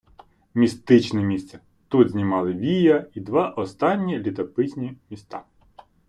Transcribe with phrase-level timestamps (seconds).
[0.53, 5.43] Містичне місце: тут знімали "Вія" І два останні літописні міста.